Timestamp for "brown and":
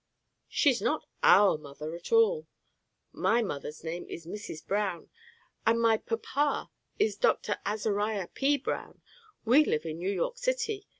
4.65-5.79